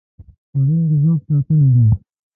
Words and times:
خوړل 0.49 0.81
د 0.89 0.91
ذوق 1.03 1.19
ساتنه 1.29 1.67
ده 1.73 1.83